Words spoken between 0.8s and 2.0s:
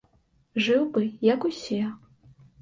бы як усе.